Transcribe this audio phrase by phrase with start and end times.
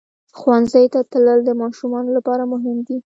[0.39, 2.97] ښوونځي ته تلل د ماشومانو لپاره مهم دي.